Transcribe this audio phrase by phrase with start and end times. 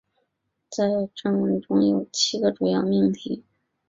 [0.67, 3.45] 在正文中有七个主要命题。